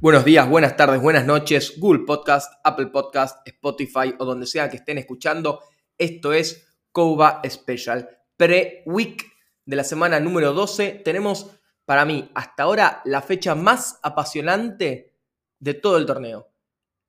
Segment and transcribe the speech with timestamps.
[0.00, 4.78] Buenos días, buenas tardes, buenas noches, Google Podcast, Apple Podcast, Spotify o donde sea que
[4.78, 5.60] estén escuchando.
[5.98, 8.08] Esto es Coba Special,
[8.38, 9.30] pre-week
[9.66, 11.02] de la semana número 12.
[11.04, 11.50] Tenemos
[11.84, 15.12] para mí hasta ahora la fecha más apasionante
[15.58, 16.48] de todo el torneo.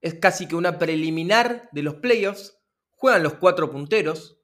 [0.02, 2.61] Es casi que una preliminar de los playoffs.
[3.02, 4.38] Juegan los cuatro punteros,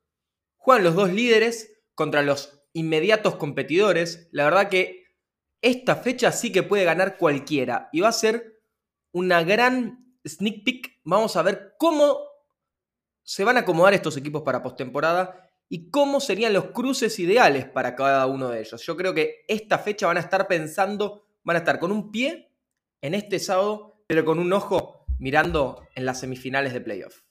[0.55, 4.29] juegan los dos líderes contra los inmediatos competidores.
[4.31, 5.03] La verdad que
[5.61, 8.59] esta fecha sí que puede ganar cualquiera y va a ser
[9.11, 11.01] una gran sneak peek.
[11.03, 12.17] Vamos a ver cómo
[13.21, 17.95] se van a acomodar estos equipos para postemporada y cómo serían los cruces ideales para
[17.95, 18.83] cada uno de ellos.
[18.83, 22.51] Yo creo que esta fecha van a estar pensando, van a estar con un pie
[23.03, 27.26] en este sábado, pero con un ojo mirando en las semifinales de playoff.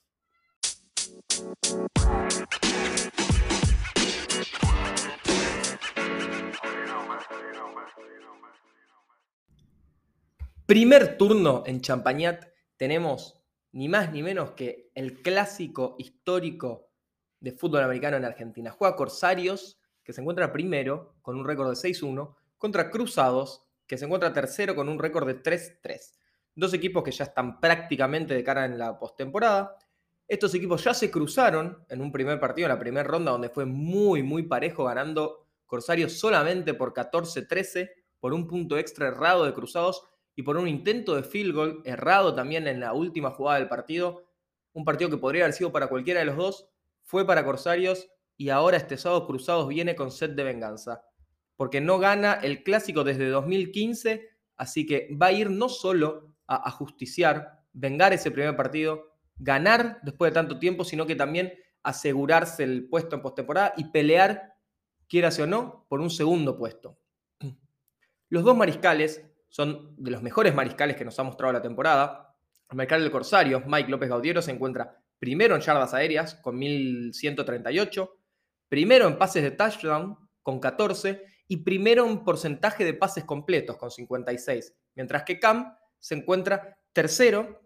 [10.66, 12.44] Primer turno en Champagnat
[12.76, 16.90] tenemos ni más ni menos que el clásico histórico
[17.38, 18.72] de fútbol americano en Argentina.
[18.72, 24.06] Juega Corsarios, que se encuentra primero con un récord de 6-1, contra Cruzados, que se
[24.06, 26.16] encuentra tercero con un récord de 3-3.
[26.54, 29.76] Dos equipos que ya están prácticamente de cara en la postemporada.
[30.28, 33.64] Estos equipos ya se cruzaron en un primer partido, en la primera ronda, donde fue
[33.64, 40.02] muy, muy parejo, ganando Corsarios solamente por 14-13, por un punto extra errado de Cruzados
[40.34, 44.24] y por un intento de field goal errado también en la última jugada del partido.
[44.72, 46.68] Un partido que podría haber sido para cualquiera de los dos,
[47.02, 51.04] fue para Corsarios y ahora este sábado Cruzados viene con set de venganza.
[51.56, 56.70] Porque no gana el clásico desde 2015, así que va a ir no solo a
[56.70, 62.88] justiciar, vengar ese primer partido, ganar después de tanto tiempo, sino que también asegurarse el
[62.88, 64.54] puesto en postemporada y pelear,
[65.08, 66.98] quieras o no, por un segundo puesto.
[68.28, 72.34] Los dos mariscales son de los mejores mariscales que nos ha mostrado la temporada.
[72.68, 78.18] El mariscal del Corsario, Mike López Gaudiero, se encuentra primero en yardas aéreas con 1138,
[78.68, 83.90] primero en pases de touchdown con 14 y primero en porcentaje de pases completos con
[83.90, 87.65] 56, mientras que Cam se encuentra tercero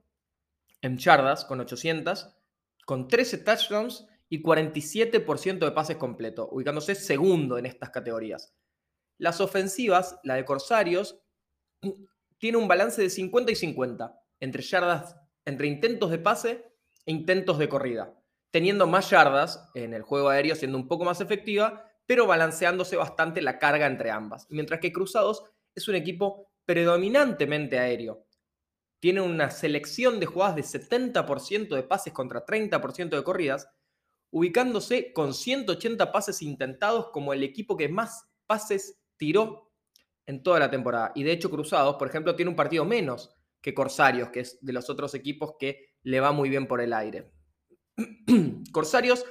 [0.82, 2.34] en yardas con 800,
[2.86, 8.54] con 13 touchdowns y 47% de pases completos, ubicándose segundo en estas categorías.
[9.18, 11.20] Las ofensivas, la de Corsarios,
[12.38, 16.72] tiene un balance de 50 y 50 entre yardas, entre intentos de pase
[17.04, 18.14] e intentos de corrida,
[18.50, 23.42] teniendo más yardas en el juego aéreo, siendo un poco más efectiva, pero balanceándose bastante
[23.42, 24.46] la carga entre ambas.
[24.48, 28.26] Mientras que Cruzados es un equipo predominantemente aéreo.
[29.00, 33.68] Tiene una selección de jugadas de 70% de pases contra 30% de corridas,
[34.30, 39.72] ubicándose con 180 pases intentados como el equipo que más pases tiró
[40.26, 41.12] en toda la temporada.
[41.14, 44.72] Y de hecho, Cruzados, por ejemplo, tiene un partido menos que Corsarios, que es de
[44.72, 47.32] los otros equipos que le va muy bien por el aire.
[48.72, 49.24] Corsarios,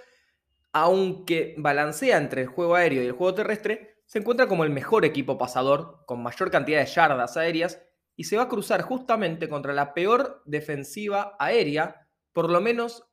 [0.71, 5.05] aunque balancea entre el juego aéreo y el juego terrestre, se encuentra como el mejor
[5.05, 7.81] equipo pasador, con mayor cantidad de yardas aéreas,
[8.19, 13.05] y se va a cruzar justamente contra la peor defensiva aérea, por lo menos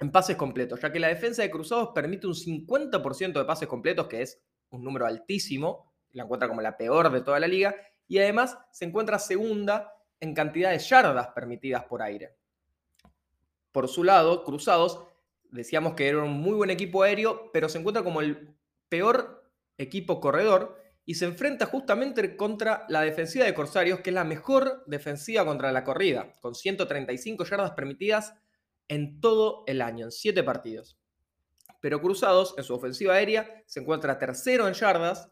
[0.00, 4.06] en pases completos, ya que la defensa de Cruzados permite un 50% de pases completos,
[4.06, 7.74] que es un número altísimo, la encuentra como la peor de toda la liga,
[8.06, 12.36] y además se encuentra segunda en cantidad de yardas permitidas por aire.
[13.72, 15.06] Por su lado, Cruzados,
[15.52, 18.54] decíamos que era un muy buen equipo aéreo, pero se encuentra como el
[18.90, 24.24] peor equipo corredor y se enfrenta justamente contra la defensiva de Corsarios, que es la
[24.24, 28.34] mejor defensiva contra la corrida, con 135 yardas permitidas
[28.88, 30.98] en todo el año, en 7 partidos.
[31.80, 35.30] Pero Cruzados, en su ofensiva aérea, se encuentra tercero en yardas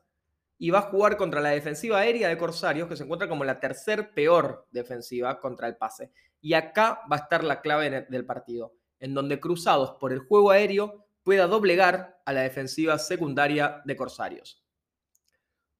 [0.59, 3.59] y va a jugar contra la defensiva aérea de Corsarios, que se encuentra como la
[3.59, 6.13] tercer peor defensiva contra el pase.
[6.41, 10.51] Y acá va a estar la clave del partido, en donde Cruzados por el juego
[10.51, 14.62] aéreo pueda doblegar a la defensiva secundaria de Corsarios.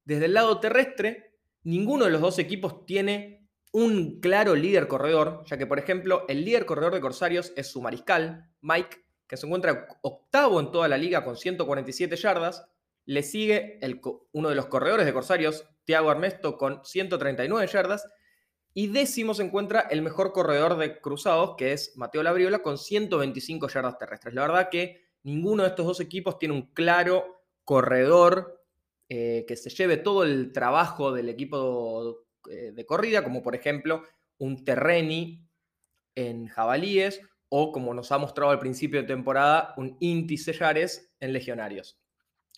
[0.05, 5.57] Desde el lado terrestre, ninguno de los dos equipos tiene un claro líder corredor, ya
[5.57, 9.87] que por ejemplo el líder corredor de Corsarios es su mariscal, Mike, que se encuentra
[10.01, 12.67] octavo en toda la liga con 147 yardas,
[13.05, 13.79] le sigue
[14.31, 18.07] uno de los corredores de Corsarios, Tiago Armesto, con 139 yardas.
[18.73, 23.67] Y décimo se encuentra el mejor corredor de Cruzados, que es Mateo Labriola, con 125
[23.67, 24.33] yardas terrestres.
[24.33, 28.62] La verdad que ninguno de estos dos equipos tiene un claro corredor
[29.15, 34.01] eh, que se lleve todo el trabajo del equipo eh, de corrida, como por ejemplo
[34.39, 35.47] un Terreni
[36.15, 41.31] en Jabalíes o como nos ha mostrado al principio de temporada, un Inti Sellares en
[41.31, 42.01] Legionarios.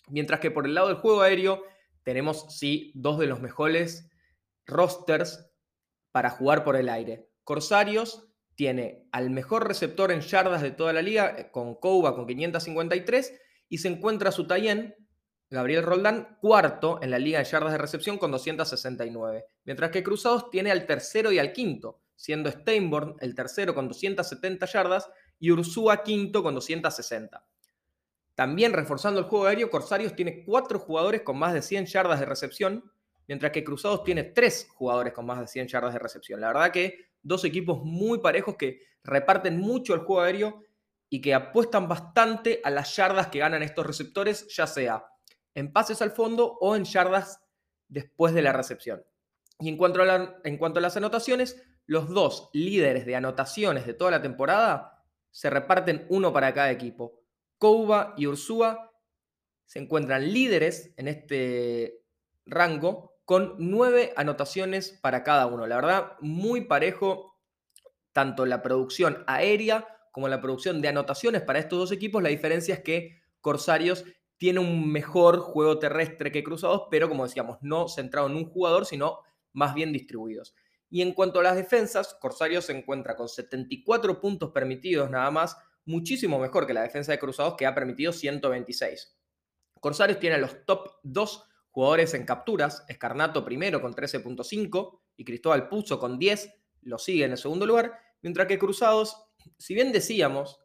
[0.08, 1.62] Mientras que por el lado del juego aéreo
[2.02, 4.08] tenemos, sí, dos de los mejores
[4.64, 5.52] rosters
[6.10, 7.28] para jugar por el aire.
[7.44, 12.26] Corsarios tiene al mejor receptor en yardas de toda la liga, eh, con Couba con
[12.26, 13.38] 553,
[13.68, 14.94] y se encuentra su Tayen,
[15.56, 19.46] Gabriel Roldán, cuarto en la liga de yardas de recepción con 269.
[19.64, 24.66] Mientras que Cruzados tiene al tercero y al quinto, siendo Steinborn el tercero con 270
[24.66, 25.08] yardas
[25.38, 27.42] y Ursúa quinto con 260.
[28.34, 32.26] También reforzando el juego aéreo, Corsarios tiene cuatro jugadores con más de 100 yardas de
[32.26, 32.92] recepción,
[33.26, 36.38] mientras que Cruzados tiene tres jugadores con más de 100 yardas de recepción.
[36.42, 40.62] La verdad que dos equipos muy parejos que reparten mucho el juego aéreo
[41.08, 45.02] y que apuestan bastante a las yardas que ganan estos receptores, ya sea
[45.56, 47.40] en pases al fondo o en yardas
[47.88, 49.02] después de la recepción.
[49.58, 53.94] Y en cuanto a, en cuanto a las anotaciones, los dos líderes de anotaciones de
[53.94, 57.20] toda la temporada se reparten uno para cada equipo.
[57.58, 58.92] Kouba y Ursúa
[59.64, 62.02] se encuentran líderes en este
[62.44, 65.66] rango con nueve anotaciones para cada uno.
[65.66, 67.34] La verdad, muy parejo
[68.12, 72.22] tanto la producción aérea como la producción de anotaciones para estos dos equipos.
[72.22, 74.04] La diferencia es que Corsarios
[74.38, 78.86] tiene un mejor juego terrestre que Cruzados, pero como decíamos, no centrado en un jugador,
[78.86, 79.20] sino
[79.52, 80.54] más bien distribuidos.
[80.88, 85.56] Y en cuanto a las defensas, Corsarios se encuentra con 74 puntos permitidos nada más,
[85.84, 89.16] muchísimo mejor que la defensa de Cruzados que ha permitido 126.
[89.80, 95.68] Corsarios tiene a los top 2 jugadores en capturas, Escarnato primero con 13.5 y Cristóbal
[95.68, 99.26] Puzo con 10, lo sigue en el segundo lugar, mientras que Cruzados,
[99.58, 100.60] si bien decíamos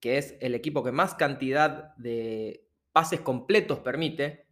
[0.00, 4.46] que es el equipo que más cantidad de pases completos permite,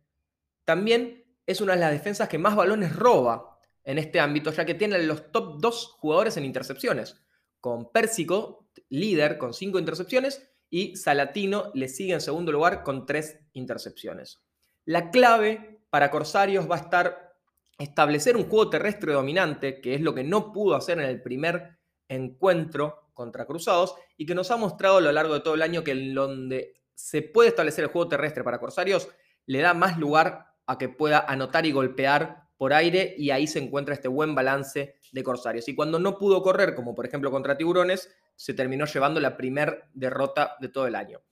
[0.65, 4.75] también es una de las defensas que más balones roba en este ámbito, ya que
[4.75, 7.21] tiene los top 2 jugadores en intercepciones,
[7.61, 13.47] con Pérsico, líder, con 5 intercepciones, y Salatino le sigue en segundo lugar con 3
[13.55, 14.43] intercepciones.
[14.85, 17.35] La clave para Corsarios va a estar
[17.79, 21.79] establecer un juego terrestre dominante, que es lo que no pudo hacer en el primer
[22.09, 25.83] encuentro contra Cruzados, y que nos ha mostrado a lo largo de todo el año
[25.83, 29.09] que en donde se puede establecer el juego terrestre para Corsarios,
[29.47, 33.61] le da más lugar a que pueda anotar y golpear por aire y ahí se
[33.61, 35.69] encuentra este buen balance de Corsarios.
[35.69, 39.85] Y cuando no pudo correr, como por ejemplo contra Tiburones, se terminó llevando la primer
[39.95, 41.23] derrota de todo el año.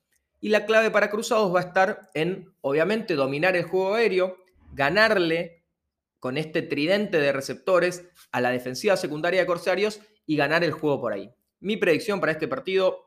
[0.40, 4.36] Y la clave para Cruzados va a estar en, obviamente, dominar el juego aéreo,
[4.72, 5.64] ganarle
[6.20, 11.00] con este tridente de receptores a la defensiva secundaria de Corsarios y ganar el juego
[11.00, 11.28] por ahí.
[11.58, 13.05] Mi predicción para este partido,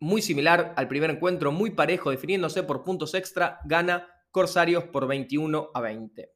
[0.00, 5.70] muy similar al primer encuentro, muy parejo, definiéndose por puntos extra, gana Corsarios por 21
[5.72, 6.32] a 20.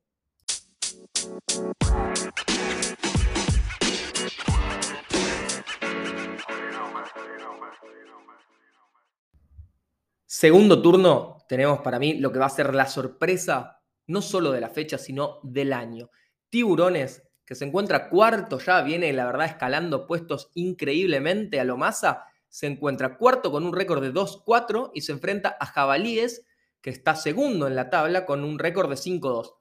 [10.25, 14.63] Segundo turno, tenemos para mí lo que va a ser la sorpresa, no solo de
[14.63, 16.09] la fecha, sino del año.
[16.49, 22.25] Tiburones, que se encuentra cuarto ya, viene la verdad escalando puestos increíblemente a lo masa,
[22.51, 26.45] se encuentra cuarto con un récord de 2-4 y se enfrenta a Jabalíes,
[26.83, 29.55] que está segundo en la tabla con un récord de 5-2.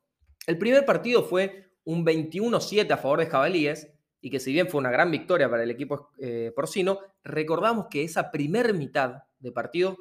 [0.47, 4.80] El primer partido fue un 21-7 a favor de Jabalíes, y que si bien fue
[4.80, 9.97] una gran victoria para el equipo eh, porcino, recordamos que esa primer mitad de partido,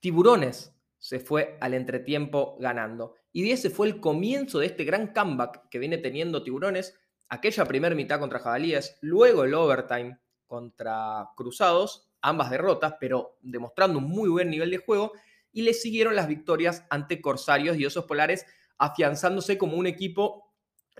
[0.00, 3.14] Tiburones se fue al entretiempo ganando.
[3.32, 6.98] Y ese fue el comienzo de este gran comeback que viene teniendo Tiburones,
[7.28, 10.18] aquella primera mitad contra Jabalíes, luego el overtime
[10.52, 15.12] contra Cruzados, ambas derrotas, pero demostrando un muy buen nivel de juego,
[15.50, 18.44] y le siguieron las victorias ante Corsarios y Osos Polares,
[18.76, 20.52] afianzándose como un equipo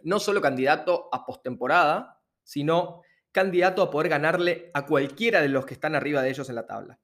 [0.05, 5.75] no solo candidato a postemporada, sino candidato a poder ganarle a cualquiera de los que
[5.75, 6.99] están arriba de ellos en la tabla.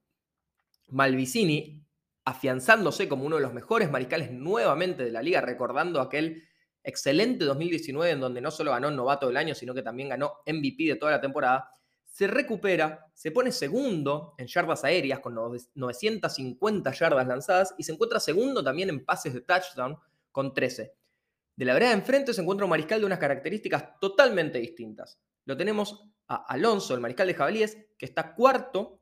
[0.86, 1.86] Malvicini,
[2.24, 6.48] afianzándose como uno de los mejores mariscales nuevamente de la liga, recordando aquel
[6.82, 10.84] excelente 2019 en donde no solo ganó novato del año, sino que también ganó MVP
[10.84, 11.70] de toda la temporada,
[12.18, 18.18] se recupera, se pone segundo en yardas aéreas con 950 yardas lanzadas y se encuentra
[18.18, 19.96] segundo también en pases de touchdown
[20.32, 20.96] con 13.
[21.54, 25.20] De la vereda de enfrente se encuentra un mariscal de unas características totalmente distintas.
[25.44, 29.00] Lo tenemos a Alonso, el mariscal de Jabalíes, que está cuarto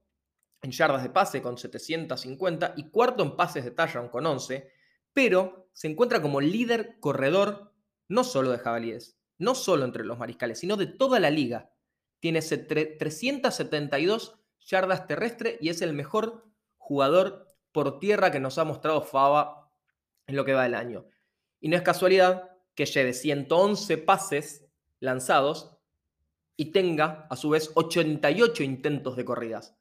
[0.61, 4.71] en yardas de pase con 750 y cuarto en pases de touchdown con 11,
[5.15, 7.73] pero se encuentra como líder corredor
[8.09, 11.71] no solo de Jabalíes, no solo entre los mariscales, sino de toda la liga.
[12.21, 16.47] Tiene 372 yardas terrestres y es el mejor
[16.77, 19.71] jugador por tierra que nos ha mostrado Fava
[20.27, 21.07] en lo que va del año.
[21.61, 24.67] Y no es casualidad que lleve 111 pases
[25.01, 25.77] lanzados
[26.57, 29.77] y tenga a su vez 88 intentos de corridas.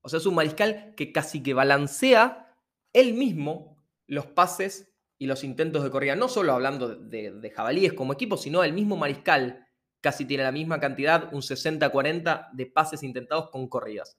[0.00, 2.54] O sea, es un mariscal que casi que balancea
[2.92, 3.76] él mismo
[4.06, 6.16] los pases y los intentos de corrida.
[6.16, 9.67] No solo hablando de, jabalíes como equipo, sino el mismo mariscal
[10.00, 14.18] casi tiene la misma cantidad, un 60-40 de pases intentados con corridas.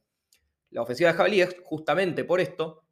[0.72, 2.84] La ofensiva de jabalíes, justamente por esto,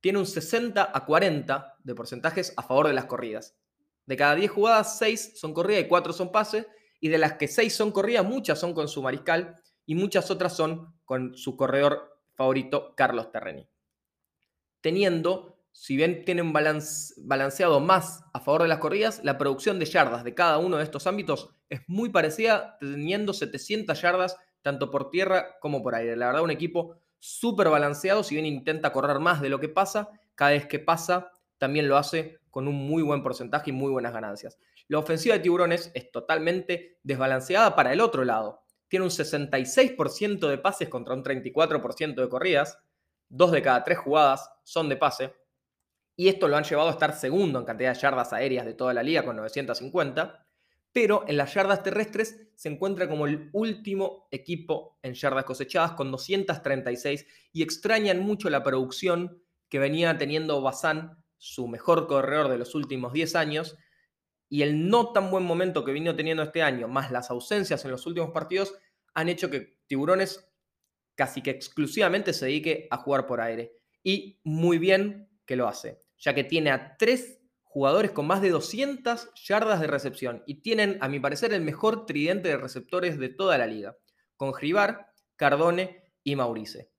[0.00, 3.56] tiene un 60 a 40 de porcentajes a favor de las corridas.
[4.04, 6.66] De cada 10 jugadas, 6 son corridas y 4 son pases.
[7.00, 10.56] Y de las que 6 son corridas, muchas son con su mariscal y muchas otras
[10.56, 13.68] son con su corredor favorito, Carlos Terreni.
[14.80, 19.86] Teniendo, si bien tiene un balanceado más a favor de las corridas, la producción de
[19.86, 25.10] yardas de cada uno de estos ámbitos es muy parecida, teniendo 700 yardas tanto por
[25.10, 26.14] tierra como por aire.
[26.14, 30.10] La verdad, un equipo súper balanceado, si bien intenta correr más de lo que pasa,
[30.34, 34.12] cada vez que pasa también lo hace con un muy buen porcentaje y muy buenas
[34.12, 34.58] ganancias.
[34.88, 38.64] La ofensiva de Tiburones es totalmente desbalanceada para el otro lado.
[38.88, 42.78] Tiene un 66% de pases contra un 34% de corridas.
[43.28, 45.32] Dos de cada tres jugadas son de pase.
[46.16, 48.94] Y esto lo han llevado a estar segundo en cantidad de yardas aéreas de toda
[48.94, 50.46] la liga con 950
[50.92, 56.10] pero en las yardas terrestres se encuentra como el último equipo en yardas cosechadas con
[56.10, 62.74] 236 y extrañan mucho la producción que venía teniendo Bazán, su mejor corredor de los
[62.74, 63.76] últimos 10 años,
[64.50, 67.90] y el no tan buen momento que vino teniendo este año, más las ausencias en
[67.90, 68.74] los últimos partidos,
[69.14, 70.46] han hecho que Tiburones
[71.14, 73.78] casi que exclusivamente se dedique a jugar por aire.
[74.02, 78.50] Y muy bien que lo hace, ya que tiene a tres jugadores con más de
[78.50, 83.30] 200 yardas de recepción y tienen, a mi parecer, el mejor tridente de receptores de
[83.30, 83.96] toda la liga,
[84.36, 86.90] con Gribar, Cardone y Maurice.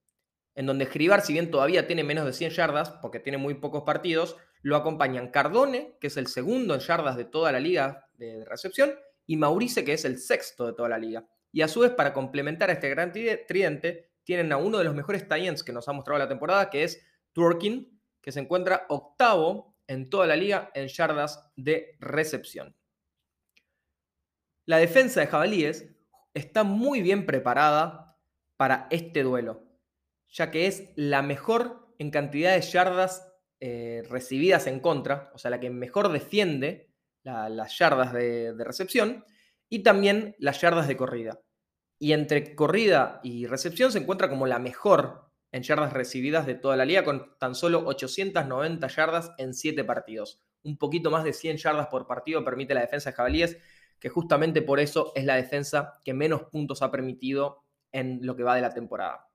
[0.56, 3.84] En donde Gribar, si bien todavía tiene menos de 100 yardas, porque tiene muy pocos
[3.84, 8.44] partidos, lo acompañan Cardone, que es el segundo en yardas de toda la liga de
[8.46, 8.94] recepción,
[9.26, 11.26] y Maurice, que es el sexto de toda la liga.
[11.52, 14.96] Y a su vez, para complementar a este gran tridente, tienen a uno de los
[14.96, 17.93] mejores tie que nos ha mostrado la temporada, que es Twerking,
[18.24, 22.76] que se encuentra octavo en toda la liga en yardas de recepción.
[24.66, 25.94] La defensa de Jabalíes
[26.34, 28.18] está muy bien preparada
[28.56, 29.66] para este duelo,
[30.30, 35.52] ya que es la mejor en cantidad de yardas eh, recibidas en contra, o sea,
[35.52, 36.90] la que mejor defiende
[37.24, 39.26] las yardas de, de recepción
[39.70, 41.42] y también las yardas de corrida.
[42.00, 46.76] Y entre corrida y recepción se encuentra como la mejor en yardas recibidas de toda
[46.76, 50.42] la liga, con tan solo 890 yardas en 7 partidos.
[50.64, 53.58] Un poquito más de 100 yardas por partido permite la defensa de Jabalíes,
[54.00, 58.42] que justamente por eso es la defensa que menos puntos ha permitido en lo que
[58.42, 59.30] va de la temporada.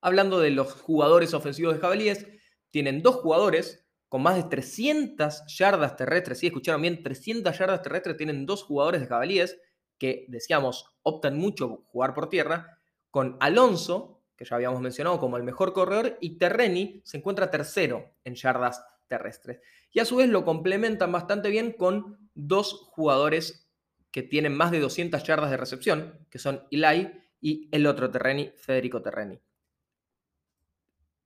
[0.00, 2.26] Hablando de los jugadores ofensivos de Jabalíes,
[2.70, 6.40] tienen dos jugadores con más de 300 yardas terrestres.
[6.40, 9.60] Si escucharon bien, 300 yardas terrestres tienen dos jugadores de Jabalíes
[9.96, 12.80] que, decíamos, optan mucho jugar por tierra,
[13.12, 18.14] con Alonso, que ya habíamos mencionado como el mejor corredor, y Terreni se encuentra tercero
[18.24, 19.60] en yardas terrestres.
[19.92, 23.68] Y a su vez lo complementan bastante bien con dos jugadores
[24.10, 28.52] que tienen más de 200 yardas de recepción, que son Eli y el otro Terreni,
[28.56, 29.40] Federico Terreni.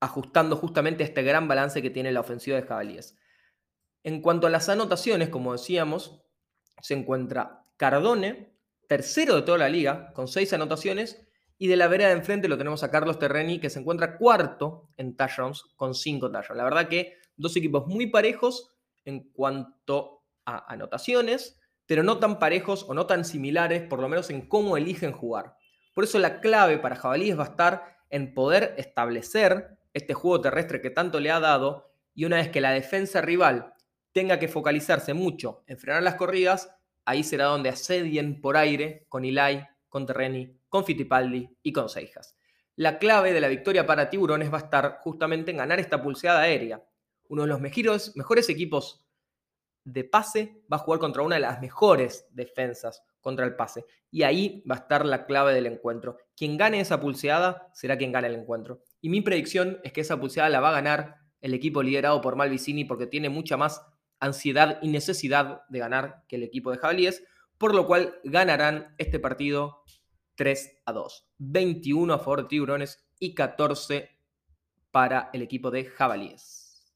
[0.00, 3.16] Ajustando justamente este gran balance que tiene la ofensiva de Jabalíes.
[4.02, 6.22] En cuanto a las anotaciones, como decíamos,
[6.80, 8.54] se encuentra Cardone,
[8.86, 11.26] tercero de toda la liga, con seis anotaciones,
[11.62, 14.88] y de la vereda de enfrente lo tenemos a Carlos Terreni, que se encuentra cuarto
[14.96, 16.56] en touchdowns con cinco touchdowns.
[16.56, 18.74] La verdad que dos equipos muy parejos
[19.04, 24.30] en cuanto a anotaciones, pero no tan parejos o no tan similares, por lo menos
[24.30, 25.54] en cómo eligen jugar.
[25.92, 30.80] Por eso la clave para Jabalíes va a estar en poder establecer este juego terrestre
[30.80, 33.74] que tanto le ha dado y una vez que la defensa rival
[34.12, 36.74] tenga que focalizarse mucho en frenar las corridas,
[37.04, 42.34] ahí será donde asedien por aire con Eli, con Terreni, con Fittipaldi y con Seijas.
[42.76, 46.40] La clave de la victoria para Tiburones va a estar justamente en ganar esta pulseada
[46.40, 46.82] aérea.
[47.28, 49.06] Uno de los mejores, equipos
[49.84, 53.84] de pase va a jugar contra una de las mejores defensas contra el pase.
[54.10, 56.16] Y ahí va a estar la clave del encuentro.
[56.34, 58.82] Quien gane esa pulseada será quien gane el encuentro.
[59.02, 62.36] Y mi predicción es que esa pulseada la va a ganar el equipo liderado por
[62.36, 63.82] Malvicini porque tiene mucha más
[64.20, 67.24] ansiedad y necesidad de ganar que el equipo de Jabalíes,
[67.58, 69.82] por lo cual ganarán este partido
[70.40, 71.34] 3 a 2.
[71.36, 74.08] 21 a favor de Tiburones y 14
[74.90, 76.94] para el equipo de Jabalíes.